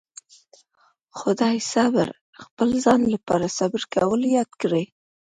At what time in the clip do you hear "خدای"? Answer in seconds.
1.19-1.57